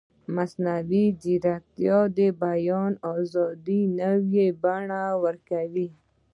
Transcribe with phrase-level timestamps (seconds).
[0.35, 5.87] مصنوعي ځیرکتیا د بیان ازادي نوې بڼه ورکوي.